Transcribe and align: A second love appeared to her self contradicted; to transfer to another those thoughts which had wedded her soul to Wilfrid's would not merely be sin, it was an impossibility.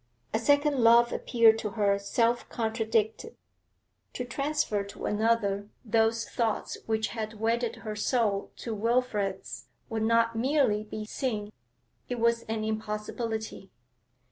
A 0.33 0.39
second 0.39 0.79
love 0.79 1.13
appeared 1.13 1.59
to 1.59 1.69
her 1.77 1.99
self 1.99 2.49
contradicted; 2.49 3.35
to 4.13 4.25
transfer 4.25 4.83
to 4.83 5.05
another 5.05 5.69
those 5.85 6.27
thoughts 6.27 6.75
which 6.87 7.09
had 7.09 7.39
wedded 7.39 7.75
her 7.85 7.95
soul 7.95 8.49
to 8.55 8.73
Wilfrid's 8.73 9.67
would 9.89 10.01
not 10.01 10.35
merely 10.35 10.83
be 10.83 11.05
sin, 11.05 11.51
it 12.09 12.19
was 12.19 12.41
an 12.49 12.63
impossibility. 12.63 13.69